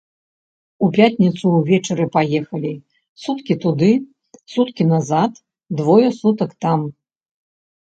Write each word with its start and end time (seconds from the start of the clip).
У 0.85 0.87
пятніцу 0.95 1.45
ўвечары 1.57 2.05
паехалі, 2.15 2.71
суткі 3.27 3.53
туды, 3.67 3.91
суткі 4.57 4.83
назад, 4.95 5.31
двое 5.83 6.09
сутак 6.19 6.51
там. 6.67 6.79